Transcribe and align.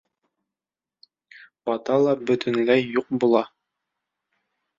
Бата 1.71 1.99
ла 2.07 2.15
бөтөнләй 2.31 2.83
юҡ 2.97 3.13
була. 3.25 3.45